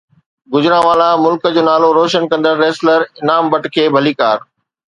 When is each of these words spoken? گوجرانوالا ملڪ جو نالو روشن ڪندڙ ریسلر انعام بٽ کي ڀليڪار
گوجرانوالا 0.53 1.09
ملڪ 1.25 1.43
جو 1.57 1.63
نالو 1.67 1.89
روشن 1.99 2.23
ڪندڙ 2.33 2.55
ریسلر 2.63 2.99
انعام 3.21 3.43
بٽ 3.55 3.63
کي 3.77 3.83
ڀليڪار 3.99 4.37